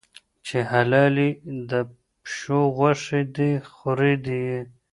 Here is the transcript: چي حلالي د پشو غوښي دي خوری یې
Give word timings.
چي 0.45 0.57
حلالي 0.71 1.29
د 1.69 1.71
پشو 2.21 2.59
غوښي 2.75 3.21
دي 3.35 3.51
خوری 3.71 4.13
یې 4.47 4.59